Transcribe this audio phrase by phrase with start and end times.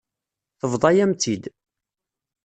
[0.59, 1.43] Tebḍa-yam-tt-id.